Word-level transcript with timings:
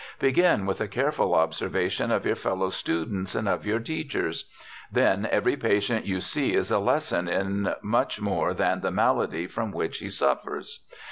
Begin 0.17 0.65
with 0.65 0.81
a 0.81 0.87
careful 0.87 1.35
observation 1.35 2.09
of 2.11 2.25
your 2.25 2.33
fellow 2.35 2.71
students 2.71 3.35
and 3.35 3.47
of 3.47 3.67
your 3.67 3.77
teachers; 3.77 4.49
then, 4.91 5.27
every 5.31 5.55
patient 5.55 6.07
you 6.07 6.19
see 6.19 6.55
is 6.55 6.71
a 6.71 6.79
lesson 6.79 7.27
in 7.27 7.75
much 7.83 8.19
more 8.19 8.55
than 8.55 8.79
the 8.81 8.89
malady 8.89 9.45
from 9.45 9.71
which 9.71 9.99
he 9.99 10.09
suffers. 10.09 10.83